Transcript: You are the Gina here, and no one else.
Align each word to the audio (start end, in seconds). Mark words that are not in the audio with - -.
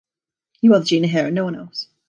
You 0.61 0.73
are 0.73 0.79
the 0.79 0.85
Gina 0.85 1.05
here, 1.05 1.27
and 1.27 1.35
no 1.35 1.43
one 1.43 1.55
else. 1.55 1.87